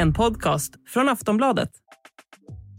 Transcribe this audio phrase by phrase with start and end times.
[0.00, 1.70] en podcast från Aftonbladet.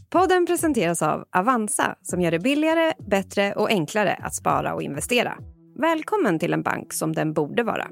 [0.10, 5.38] Podden presenteras av Avanza som gör det billigare, bättre och enklare att spara och investera.
[5.81, 7.88] Välkommen till en bank som den borde vara.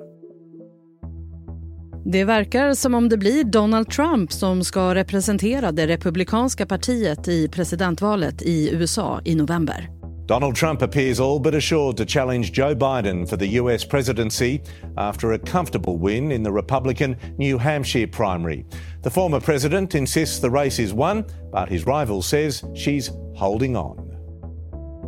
[2.06, 7.48] Det verkar som om det blir Donald Trump som ska representera det republikanska partiet i
[7.48, 10.00] presidentvalet i USA i november.
[10.30, 14.62] Donald Trump appears all but assured to challenge Joe Biden for the US presidency
[14.96, 18.66] after a comfortable win in the Republican New Hampshire primary.
[19.04, 24.10] The former president insists the race is won, but his rival says she's holding on.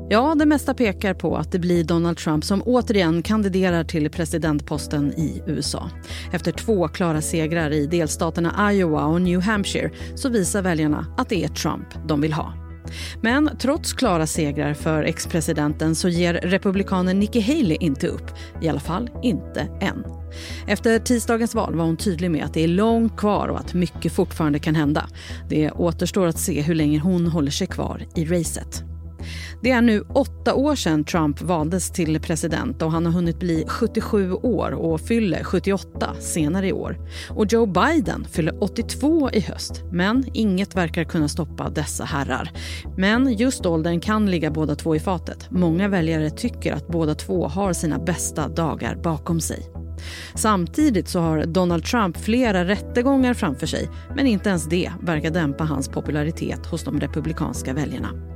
[0.09, 5.13] Ja, det mesta pekar på att det blir Donald Trump som återigen kandiderar till presidentposten
[5.13, 5.89] i USA.
[6.31, 11.43] Efter två klara segrar i delstaterna Iowa och New Hampshire så visar väljarna att det
[11.43, 12.60] är Trump de vill ha.
[13.21, 18.31] Men trots klara segrar för ex-presidenten så ger republikanen Nikki Haley inte upp.
[18.61, 20.03] I alla fall inte än.
[20.67, 24.13] Efter tisdagens val var hon tydlig med att det är långt kvar och att mycket
[24.13, 25.07] fortfarande kan hända.
[25.49, 28.90] Det återstår att se hur länge hon håller sig kvar i racet.
[29.61, 33.63] Det är nu åtta år sedan Trump valdes till president och han har hunnit bli
[33.67, 36.97] 77 år och fyller 78 senare i år.
[37.29, 42.51] Och Joe Biden fyller 82 i höst, men inget verkar kunna stoppa dessa herrar.
[42.97, 45.51] Men just åldern kan ligga båda två i fatet.
[45.51, 49.71] Många väljare tycker att båda två har sina bästa dagar bakom sig.
[50.35, 55.63] Samtidigt så har Donald Trump flera rättegångar framför sig men inte ens det verkar dämpa
[55.63, 58.30] hans popularitet hos de republikanska väljarna.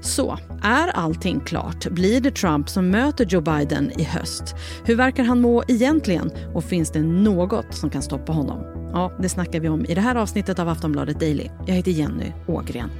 [0.00, 1.86] Så, är allting klart?
[1.86, 4.54] Blir det Trump som möter Joe Biden i höst?
[4.84, 6.30] Hur verkar han må egentligen?
[6.54, 8.90] Och finns det något som kan stoppa honom?
[8.92, 11.50] Ja, det snackar vi om i det här avsnittet av Aftonbladet Daily.
[11.66, 12.90] Jag heter Jenny Ågren.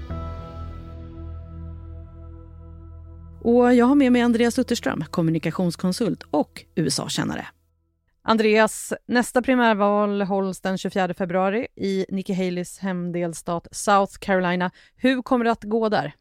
[3.47, 7.47] Och jag har med mig Andreas Utterström, kommunikationskonsult och USA-kännare.
[8.23, 14.71] Andreas, nästa primärval hålls den 24 februari i Nikki Haleys hemdelstat South Carolina.
[14.97, 16.15] Hur kommer det att gå där?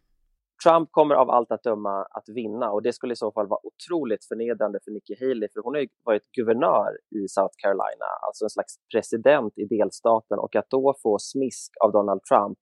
[0.65, 3.59] Trump kommer av allt att döma att vinna och det skulle i så fall vara
[3.63, 8.45] otroligt förnedrande för Nikki Haley för hon har ju varit guvernör i South Carolina, alltså
[8.45, 12.57] en slags president i delstaten och att då få smisk av Donald Trump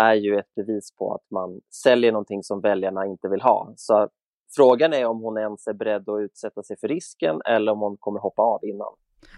[0.00, 3.72] är ju ett bevis på att man säljer någonting som väljarna inte vill ha.
[3.76, 4.08] Så
[4.56, 7.96] frågan är om hon ens är beredd att utsätta sig för risken eller om hon
[8.00, 8.92] kommer hoppa av innan.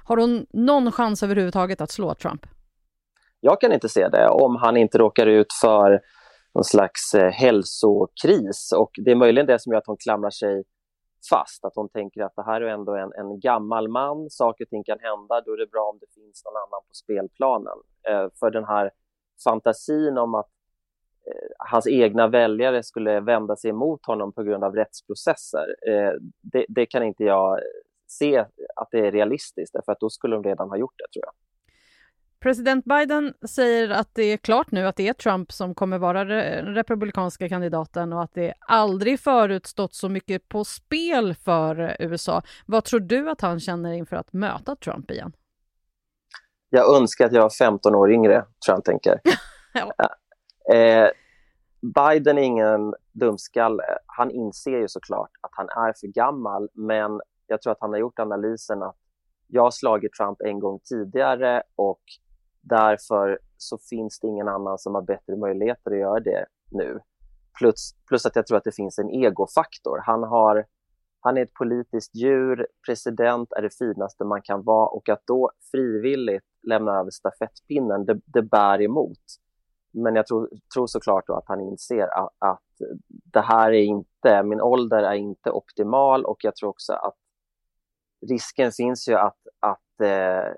[0.04, 2.46] Har hon någon chans överhuvudtaget att slå Trump?
[3.40, 6.00] Jag kan inte se det om han inte råkar ut för
[6.56, 8.72] någon slags eh, hälsokris.
[8.76, 10.64] Och det är möjligen det som gör att hon klamrar sig
[11.30, 14.68] fast, att hon tänker att det här är ändå en, en gammal man, saker och
[14.68, 17.78] ting kan hända, då är det bra om det finns någon annan på spelplanen.
[18.08, 18.90] Eh, för den här
[19.44, 20.50] fantasin om att
[21.26, 26.66] eh, hans egna väljare skulle vända sig emot honom på grund av rättsprocesser, eh, det,
[26.68, 27.60] det, kan inte jag
[28.06, 28.44] se
[28.76, 31.34] att det är realistiskt, därför att då skulle de redan ha gjort det, tror jag.
[32.40, 36.24] President Biden säger att det är klart nu att det är Trump som kommer vara
[36.24, 42.42] den republikanska kandidaten och att det aldrig förut stått så mycket på spel för USA.
[42.66, 45.32] Vad tror du att han känner inför att möta Trump igen?
[46.70, 49.20] Jag önskar att jag var 15 år yngre, tror jag han tänker.
[49.74, 49.92] ja.
[50.74, 51.10] eh,
[51.94, 53.84] Biden är ingen dumskalle.
[54.06, 57.98] Han inser ju såklart att han är för gammal, men jag tror att han har
[57.98, 58.96] gjort analysen att
[59.46, 62.00] jag har slagit Trump en gång tidigare och
[62.68, 67.00] Därför så finns det ingen annan som har bättre möjligheter att göra det nu.
[67.58, 69.98] Plus, plus att jag tror att det finns en egofaktor.
[70.06, 70.66] Han, har,
[71.20, 75.50] han är ett politiskt djur, president är det finaste man kan vara och att då
[75.70, 79.24] frivilligt lämna över stafettpinnen, det, det bär emot.
[79.92, 82.62] Men jag tror, tror såklart att han inser att, att,
[83.08, 87.16] det här är inte, min ålder är inte optimal och jag tror också att
[88.28, 90.52] risken finns ju att, att eh,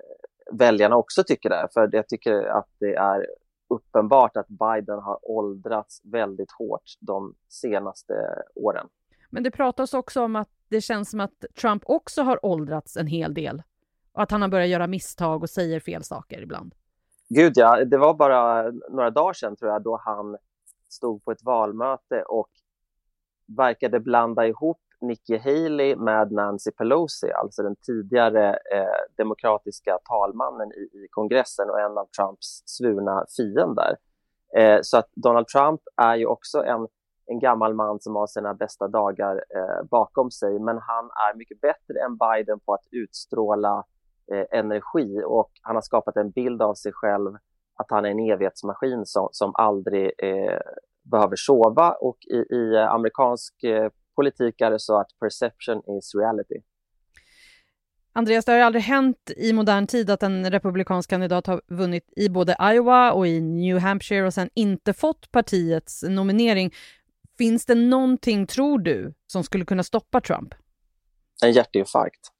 [0.51, 1.67] väljarna också tycker det.
[1.73, 3.27] För jag tycker att det är
[3.69, 8.13] uppenbart att Biden har åldrats väldigt hårt de senaste
[8.55, 8.87] åren.
[9.29, 13.07] Men det pratas också om att det känns som att Trump också har åldrats en
[13.07, 13.63] hel del
[14.11, 16.75] och att han har börjat göra misstag och säger fel saker ibland.
[17.29, 20.37] Gud ja, det var bara några dagar sedan tror jag då han
[20.89, 22.49] stod på ett valmöte och
[23.57, 30.81] verkade blanda ihop Nikki Haley med Nancy Pelosi, alltså den tidigare eh, demokratiska talmannen i,
[30.81, 33.97] i, kongressen och en av Trumps svurna fiender.
[34.57, 36.87] Eh, så att Donald Trump är ju också en,
[37.25, 41.61] en gammal man som har sina bästa dagar eh, bakom sig, men han är mycket
[41.61, 43.83] bättre än Biden på att utstråla
[44.31, 47.31] eh, energi och han har skapat en bild av sig själv
[47.75, 50.59] att han är en evighetsmaskin som, som aldrig eh,
[51.11, 56.55] behöver sova och i, i amerikansk eh, politik är det så att perception is reality.
[58.13, 62.13] Andreas, det har ju aldrig hänt i modern tid att en republikansk kandidat har vunnit
[62.15, 66.73] i både Iowa och i New Hampshire och sen inte fått partiets nominering.
[67.37, 70.53] Finns det någonting, tror du, som skulle kunna stoppa Trump?
[71.43, 72.31] En hjärtinfarkt.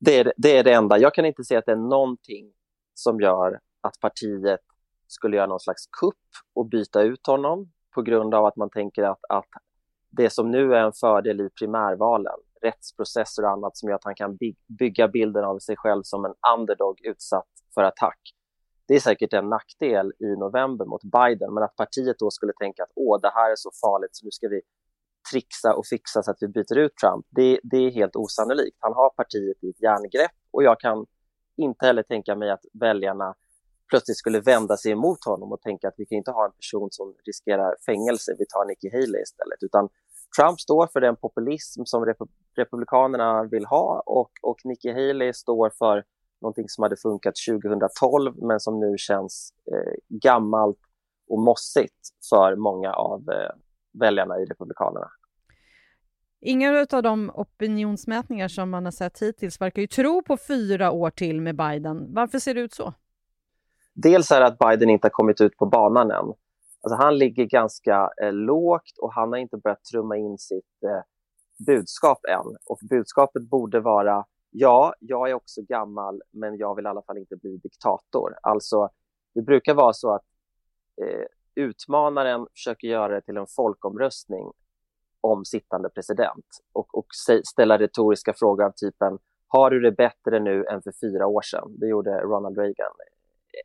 [0.00, 0.98] Det är, det är det enda.
[0.98, 2.52] Jag kan inte se att det är någonting
[2.94, 4.60] som gör att partiet
[5.06, 9.02] skulle göra någon slags kupp och byta ut honom på grund av att man tänker
[9.02, 9.48] att, att
[10.10, 14.14] det som nu är en fördel i primärvalen, rättsprocesser och annat som gör att han
[14.14, 18.20] kan bygga bilden av sig själv som en underdog utsatt för attack.
[18.88, 22.82] Det är säkert en nackdel i november mot Biden, men att partiet då skulle tänka
[22.82, 24.60] att åh, det här är så farligt så nu ska vi
[25.32, 28.76] trixa och fixa så att vi byter ut Trump, det, det är helt osannolikt.
[28.80, 31.06] Han har partiet i ett järngrepp och jag kan
[31.56, 33.34] inte heller tänka mig att väljarna
[33.90, 36.88] plötsligt skulle vända sig emot honom och tänka att vi kan inte ha en person
[36.90, 39.62] som riskerar fängelse, vi tar Nikki Haley istället.
[39.62, 39.88] Utan
[40.36, 42.16] Trump står för den populism som rep
[42.56, 46.04] Republikanerna vill ha och, och Nikki Haley står för
[46.40, 50.78] någonting som hade funkat 2012 men som nu känns eh, gammalt
[51.28, 53.50] och mossigt för många av eh,
[54.00, 55.10] väljarna i Republikanerna.
[56.42, 61.10] Inga av de opinionsmätningar som man har sett hittills verkar ju tro på fyra år
[61.10, 62.14] till med Biden.
[62.14, 62.94] Varför ser det ut så?
[63.94, 66.32] Dels är det att Biden inte har kommit ut på banan än.
[66.82, 71.02] Alltså han ligger ganska eh, lågt och han har inte börjat trumma in sitt eh,
[71.66, 72.56] budskap än.
[72.66, 77.18] Och budskapet borde vara ja, jag är också gammal, men jag vill i alla fall
[77.18, 78.34] inte bli diktator.
[78.42, 78.88] Alltså,
[79.34, 80.24] det brukar vara så att
[81.02, 84.52] eh, utmanaren försöker göra det till en folkomröstning
[85.20, 87.06] om sittande president och, och
[87.44, 89.18] ställa retoriska frågor av typen
[89.52, 91.76] har du det bättre nu än för fyra år sedan?
[91.78, 92.92] Det gjorde Ronald Reagan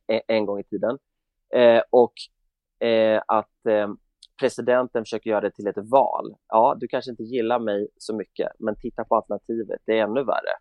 [0.07, 0.97] E-, en, gång i tiden.
[1.55, 2.13] Eh, och
[2.87, 3.87] eh, att eh,
[4.39, 6.35] presidenten försöker göra det till ett val.
[6.47, 10.23] Ja, du kanske inte gillar mig så mycket, men titta på alternativet, det är ännu
[10.23, 10.55] värre.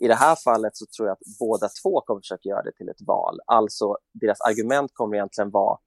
[0.00, 2.88] I det här fallet så tror jag att båda två kommer försöka göra det till
[2.88, 3.40] ett val.
[3.46, 5.78] Alltså, deras argument kommer egentligen vara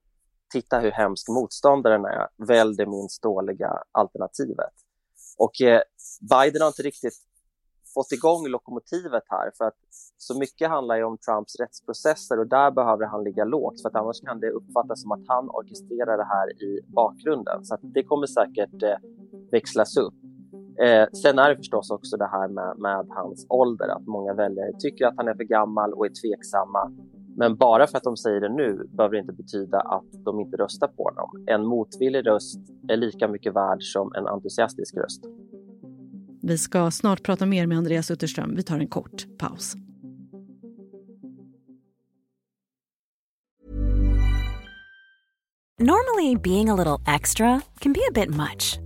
[0.52, 4.74] titta hur hemsk motståndaren är, välj det minst dåliga alternativet.
[5.38, 5.80] Och eh,
[6.30, 7.14] Biden har inte riktigt
[7.96, 9.80] fått igång lokomotivet här för att
[10.26, 13.96] så mycket handlar ju om Trumps rättsprocesser och där behöver han ligga lågt för att
[14.00, 16.70] annars kan det uppfattas som att han orkestrerar det här i
[17.00, 17.64] bakgrunden.
[17.64, 18.98] Så det kommer säkert eh,
[19.50, 20.14] växlas upp.
[20.84, 24.72] Eh, sen är det förstås också det här med, med hans ålder, att många väljare
[24.78, 26.92] tycker att han är för gammal och är tveksamma.
[27.36, 30.56] Men bara för att de säger det nu behöver det inte betyda att de inte
[30.56, 31.46] röstar på honom.
[31.46, 35.24] En motvillig röst är lika mycket värd som en entusiastisk röst.
[36.48, 38.56] Vi ska snart prata mer med Andreas Utterström.
[38.56, 39.76] Vi tar en kort paus.
[45.78, 48.85] Normally being a little extra can be a bit much.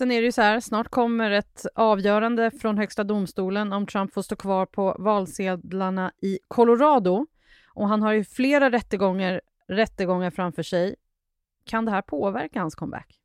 [0.00, 4.14] Sen är det ju så här, snart kommer ett avgörande från Högsta domstolen om Trump
[4.14, 7.26] får stå kvar på valsedlarna i Colorado.
[7.74, 10.96] Och han har ju flera rättegångar, rättegångar framför sig.
[11.64, 13.18] Kan det här påverka hans comeback?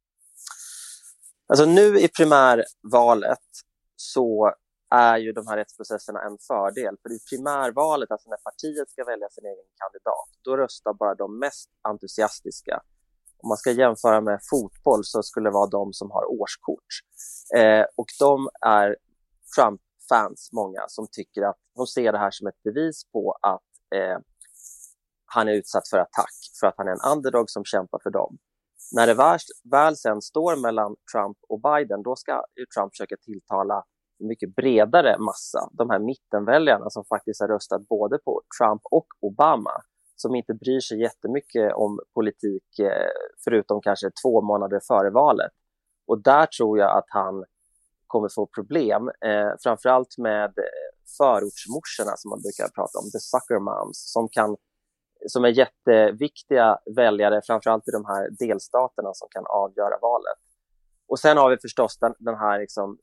[1.47, 3.47] Alltså nu i primärvalet
[3.95, 4.53] så
[4.89, 6.97] är ju de här rättsprocesserna en fördel.
[7.01, 11.39] För i primärvalet, alltså när partiet ska välja sin egen kandidat, då röstar bara de
[11.39, 12.81] mest entusiastiska
[13.37, 16.91] om man ska jämföra med fotboll så skulle det vara de som har årskort.
[17.57, 18.95] Eh, och de är
[19.55, 24.17] Trump-fans, många, som tycker att de ser det här som ett bevis på att eh,
[25.25, 28.37] han är utsatt för attack, för att han är en underdog som kämpar för dem.
[28.95, 29.39] När det väl,
[29.71, 32.43] väl sen står mellan Trump och Biden, då ska
[32.75, 33.83] Trump försöka tilltala
[34.19, 39.07] en mycket bredare massa, de här mittenväljarna som faktiskt har röstat både på Trump och
[39.19, 39.81] Obama
[40.15, 43.09] som inte bryr sig jättemycket om politik eh,
[43.43, 45.51] förutom kanske två månader före valet.
[46.07, 47.45] Och där tror jag att han
[48.07, 53.59] kommer få problem, eh, framförallt med eh, förortsmorsorna som man brukar prata om, the sucker
[53.59, 54.57] moms, som, kan,
[55.27, 60.39] som är jätteviktiga väljare, framförallt i de här delstaterna som kan avgöra valet.
[61.07, 62.97] Och sen har vi förstås den, den här liksom,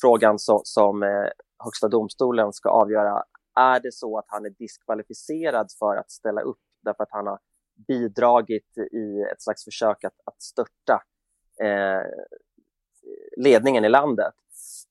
[0.00, 1.28] frågan så, som eh,
[1.64, 6.60] Högsta domstolen ska avgöra är det så att han är diskvalificerad för att ställa upp
[6.82, 7.38] därför att han har
[7.88, 11.02] bidragit i ett slags försök att, att störta
[11.62, 12.02] eh,
[13.36, 14.34] ledningen i landet?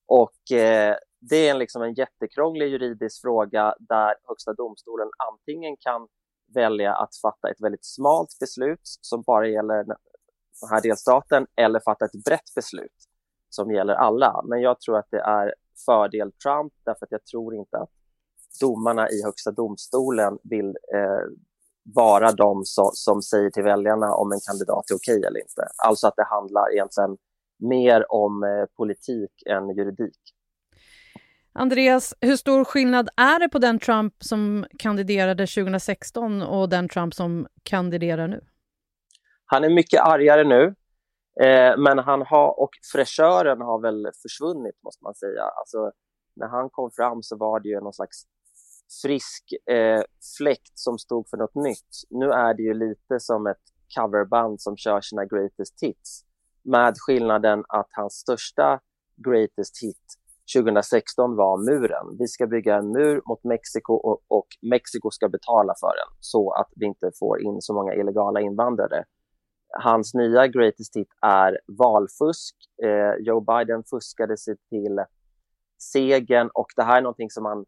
[0.06, 6.08] Och eh, det är en, liksom en jättekrånglig juridisk fråga där Högsta domstolen antingen kan
[6.54, 9.96] välja att fatta ett väldigt smalt beslut som bara gäller den
[10.72, 12.96] här delstaten eller fatta ett brett beslut
[13.50, 14.44] som gäller alla.
[14.46, 15.54] Men jag tror att det är
[15.86, 17.90] fördel Trump därför att jag tror inte att
[18.60, 21.26] domarna i Högsta domstolen vill eh,
[21.96, 25.62] vara de so som säger till väljarna om en kandidat är okej eller inte.
[25.88, 27.18] Alltså att det handlar egentligen
[27.60, 30.20] mer om eh, politik än juridik.
[31.54, 37.14] Andreas, hur stor skillnad är det på den Trump som kandiderade 2016 och den Trump
[37.14, 38.42] som kandiderar nu?
[39.46, 40.76] Han är mycket argare nu,
[41.46, 45.44] eh, men han har, och fräschören har väl försvunnit, måste man säga.
[45.44, 45.92] Alltså,
[46.36, 48.24] när han kom fram så var det ju någon slags
[49.02, 50.02] frisk eh,
[50.38, 51.94] fläkt som stod för något nytt.
[52.10, 53.64] Nu är det ju lite som ett
[53.96, 56.26] coverband som kör sina greatest hits
[56.64, 58.80] med skillnaden att hans största
[59.28, 60.20] greatest hit
[60.56, 62.18] 2016 var muren.
[62.20, 66.52] Vi ska bygga en mur mot Mexiko och, och Mexiko ska betala för den så
[66.52, 69.04] att vi inte får in så många illegala invandrare.
[69.84, 72.56] Hans nya greatest hit är valfusk.
[72.84, 75.00] Eh, Joe Biden fuskade sig till
[75.94, 77.66] segern och det här är någonting som han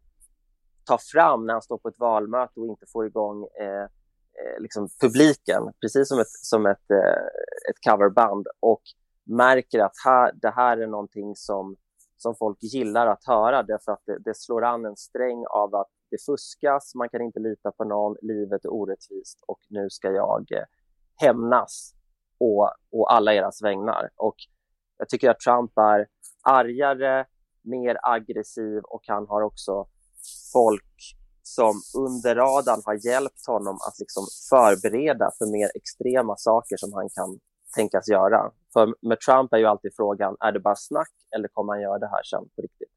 [0.84, 3.82] tar fram när han står på ett valmöte och inte får igång eh,
[4.40, 7.26] eh, liksom publiken, precis som ett, som ett, eh,
[7.70, 8.82] ett coverband och
[9.24, 11.76] märker att här, det här är någonting som,
[12.16, 15.88] som folk gillar att höra därför att det, det slår an en sträng av att
[16.10, 20.52] det fuskas, man kan inte lita på någon, livet är orättvist och nu ska jag
[20.52, 20.64] eh,
[21.16, 21.94] hämnas
[22.38, 24.10] å, å alla eras vägnar.
[24.16, 24.36] Och
[24.98, 26.06] jag tycker att Trump är
[26.42, 27.26] argare,
[27.62, 29.86] mer aggressiv och han har också
[30.52, 36.92] folk som under radarn har hjälpt honom att liksom förbereda för mer extrema saker som
[36.92, 37.38] han kan
[37.76, 38.50] tänkas göra.
[38.72, 41.98] För med Trump är ju alltid frågan, är det bara snack eller kommer han göra
[41.98, 42.88] det här sen på riktigt?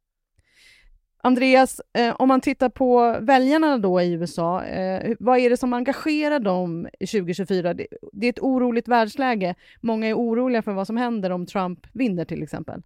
[1.25, 5.73] Andreas, eh, om man tittar på väljarna då i USA, eh, vad är det som
[5.73, 7.73] engagerar dem i 2024?
[7.73, 9.55] Det, det, är ett oroligt världsläge.
[9.81, 12.81] Många är oroliga för vad som händer om Trump vinner till exempel.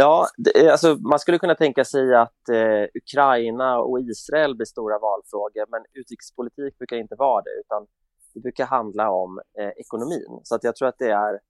[0.00, 4.66] Ja, det, eh, alltså, man skulle kunna tänka sig att eh, Ukraina och Israel blir
[4.66, 7.86] stora valfrågor, men utrikespolitik brukar inte vara det, utan
[8.34, 10.40] det brukar handla om eh, ekonomin.
[10.42, 11.40] Så att jag tror att det är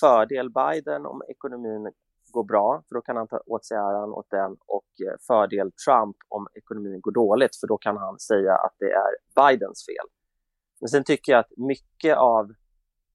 [0.00, 1.92] fördel Biden om ekonomin
[2.30, 5.72] går bra, för då kan han ta åt sig äran åt den och eh, fördel
[5.86, 10.06] Trump om ekonomin går dåligt, för då kan han säga att det är Bidens fel.
[10.80, 12.52] Men sen tycker jag att mycket av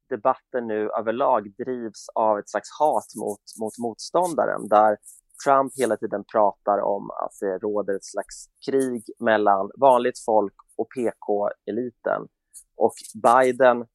[0.09, 4.97] debatten nu överlag drivs av ett slags hat mot, mot motståndaren, där
[5.45, 10.87] Trump hela tiden pratar om att det råder ett slags krig mellan vanligt folk och
[10.95, 12.27] PK-eliten.
[12.75, 13.85] Och Biden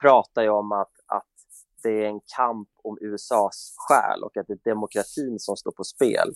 [0.00, 1.34] pratar ju om att, att
[1.82, 5.84] det är en kamp om USAs själ och att det är demokratin som står på
[5.84, 6.28] spel.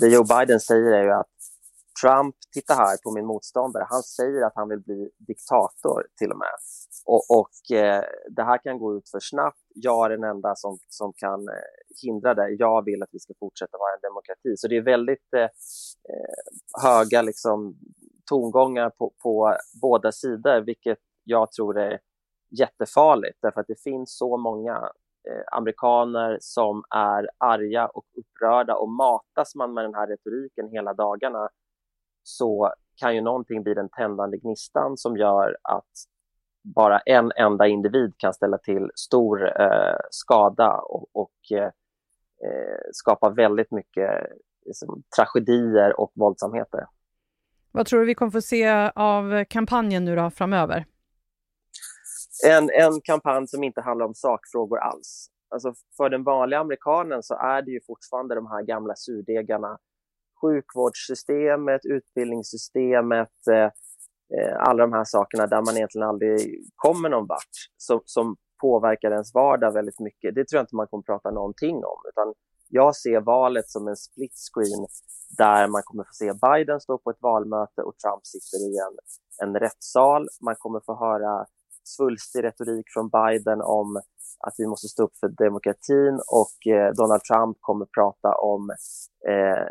[0.00, 1.37] Det Joe Biden säger är ju att
[2.00, 6.38] Trump, titta här på min motståndare, han säger att han vill bli diktator till och
[6.38, 6.56] med.
[7.06, 9.58] Och, och eh, det här kan gå ut för snabbt.
[9.74, 11.54] Jag är den enda som, som kan eh,
[12.02, 12.48] hindra det.
[12.48, 14.56] Jag vill att vi ska fortsätta vara en demokrati.
[14.56, 16.38] Så det är väldigt eh, eh
[16.82, 17.76] höga liksom,
[18.30, 21.98] tongångar på, på båda sidor, vilket jag tror är
[22.58, 24.74] jättefarligt därför att det finns så många
[25.28, 30.94] eh, amerikaner som är arga och upprörda och matas man med den här retoriken hela
[30.94, 31.48] dagarna
[32.28, 35.92] så kan ju någonting bli den tändande gnistan som gör att
[36.74, 41.64] bara en enda individ kan ställa till stor eh, skada och, och eh,
[42.44, 44.10] eh skapa väldigt mycket
[44.66, 46.86] liksom, tragedier och våldsamheter.
[47.72, 50.86] Vad tror du vi kommer få se av kampanjen nu då framöver?
[52.46, 55.30] En, en kampanj som inte handlar om sakfrågor alls.
[55.50, 59.78] Alltså för den vanliga amerikanen så är det ju fortfarande de här gamla surdegarna.
[60.40, 63.70] Sjukvårdssystemet, utbildningssystemet, eh,
[64.36, 69.10] eh, alla de här sakerna där man egentligen aldrig kommer någon vart som, som påverkar
[69.10, 70.34] ens vardag väldigt mycket.
[70.34, 72.00] Det tror jag inte man kommer prata någonting om.
[72.08, 72.34] Utan
[72.68, 74.86] jag ser valet som en split screen
[75.38, 78.96] där man kommer få se Biden stå på ett valmöte och Trump sitter i en,
[79.48, 80.28] en rättssal.
[80.46, 81.46] Man kommer få höra
[81.84, 84.00] svulstig retorik från Biden om
[84.40, 88.70] att vi måste stå upp för demokratin och eh, Donald Trump kommer prata om
[89.28, 89.66] eh,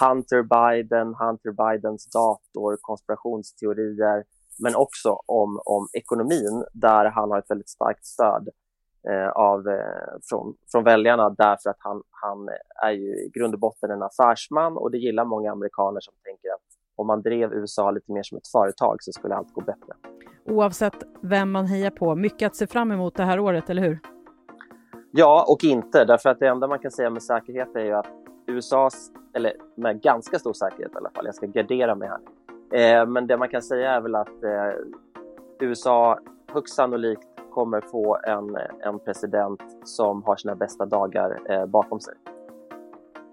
[0.00, 4.24] Hunter Biden, Hunter Bidens dator, konspirationsteorier,
[4.58, 8.48] men också om, om ekonomin där han har ett väldigt starkt stöd
[9.10, 12.48] eh, av, eh, från, från väljarna därför att han, han
[12.82, 16.48] är ju i grund och botten en affärsman och det gillar många amerikaner som tänker
[16.48, 19.94] att om man drev USA lite mer som ett företag så skulle allt gå bättre.
[20.44, 23.98] Oavsett vem man hejar på, mycket att se fram emot det här året, eller hur?
[25.10, 28.06] Ja och inte, därför att det enda man kan säga med säkerhet är ju att
[28.46, 28.90] USA,
[29.34, 32.20] eller med ganska stor säkerhet i alla fall, jag ska gardera mig här.
[32.72, 34.72] Eh, men det man kan säga är väl att eh,
[35.60, 36.18] USA
[36.52, 42.14] högst sannolikt kommer få en, en president som har sina bästa dagar eh, bakom sig.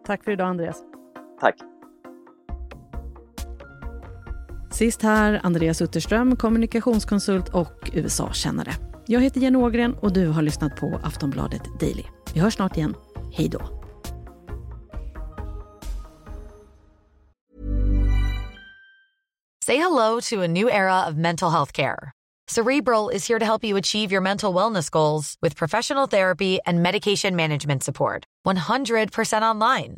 [0.05, 0.83] Tack för idag Andreas.
[1.39, 1.55] Tack.
[4.79, 8.71] Sist här Andreas Utterström, kommunikationskonsult och USA-kännare.
[9.07, 12.03] Jag heter Jenny Ågren och du har lyssnat på Aftonbladet Daily.
[12.33, 12.95] Vi hörs snart igen.
[13.33, 13.59] Hej då.
[19.65, 22.11] Say hello to a new era of mental health care.
[22.51, 26.81] Cerebral is here to help you achieve your mental wellness goals with professional therapy and
[26.81, 28.23] medication management support.
[28.47, 29.97] 100% online.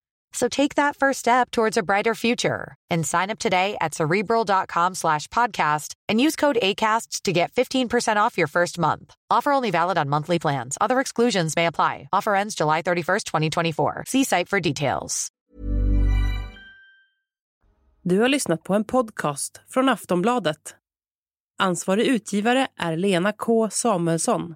[0.33, 4.95] So take that first step towards a brighter future and sign up today at cerebral.com
[4.95, 9.13] slash podcast and use code ACasts to get 15% off your first month.
[9.29, 10.77] Offer only valid on monthly plans.
[10.81, 12.07] Other exclusions may apply.
[12.13, 14.03] Offer ends July 31st, 2024.
[14.07, 15.27] See site for details.
[18.03, 20.75] Du har lyssnat på en podcast från Aftonbladet.
[21.59, 24.55] Ansvarig utgivare är Lena K Samuelsson.